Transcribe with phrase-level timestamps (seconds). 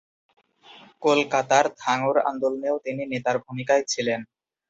[1.01, 4.19] কলকাতার ধাঙড় আন্দোলনেও তিনি নেতার ভূমিকায় ছিলেন।